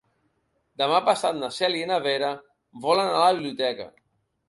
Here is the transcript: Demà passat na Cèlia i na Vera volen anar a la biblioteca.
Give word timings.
Demà 0.83 1.01
passat 1.09 1.37
na 1.43 1.51
Cèlia 1.59 1.87
i 1.89 1.91
na 1.93 2.01
Vera 2.09 2.33
volen 2.89 3.15
anar 3.15 3.25
a 3.31 3.33
la 3.33 3.41
biblioteca. 3.41 3.93